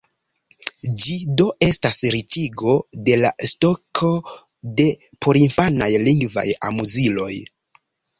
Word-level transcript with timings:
Ĝi 1.01 1.15
do 1.41 1.45
estas 1.65 1.99
riĉigo 2.15 2.73
de 3.09 3.17
la 3.23 3.31
stoko 3.49 4.09
de 4.79 4.87
porinfanaj 5.27 5.91
lingvaj 6.09 6.47
amuziloj. 6.71 7.29